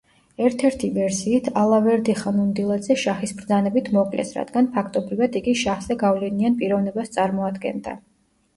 [0.43, 7.99] ერთ-ერთი ვერსიით, ალავერდი-ხან უნდილაძე შაჰის ბრძანებით მოკლეს, რადგან ფაქტობრივად იგი შაჰზე გავლენიან პიროვნებას წარმოადგენდა.